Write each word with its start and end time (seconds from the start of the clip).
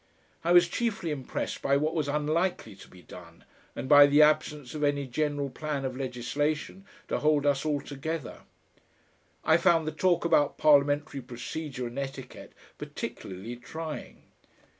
I 0.43 0.51
was 0.51 0.67
chiefly 0.67 1.11
impressed 1.11 1.61
by 1.61 1.77
what 1.77 1.93
was 1.93 2.07
unlikely 2.07 2.73
to 2.75 2.87
be 2.87 3.03
done 3.03 3.45
and 3.75 3.87
by 3.87 4.07
the 4.07 4.23
absence 4.23 4.73
of 4.73 4.83
any 4.83 5.05
general 5.05 5.51
plan 5.51 5.85
of 5.85 5.95
legislation 5.95 6.85
to 7.07 7.19
hold 7.19 7.45
us 7.45 7.65
all 7.65 7.81
together. 7.81 8.39
I 9.45 9.57
found 9.57 9.85
the 9.87 9.91
talk 9.91 10.25
about 10.25 10.57
Parliamentary 10.57 11.21
procedure 11.21 11.85
and 11.85 11.99
etiquette 11.99 12.53
particularly 12.79 13.57
trying. 13.57 14.23